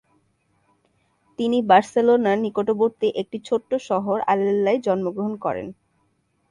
তিনি 1.39 1.57
বার্সেলোনার 1.69 2.37
নিকটবর্তী 2.45 3.07
একটি 3.21 3.37
ছোট 3.47 3.69
শহর 3.89 4.17
আলেল্লায় 4.31 4.79
জন্মগ্রহণ 4.85 5.33
করেন। 5.45 5.67